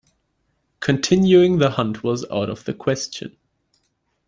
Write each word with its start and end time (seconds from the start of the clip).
Continuing 0.79 1.59
the 1.59 1.69
hunt 1.69 2.03
was 2.03 2.25
out 2.31 2.49
of 2.49 2.63
the 2.63 2.73
question. 2.73 3.37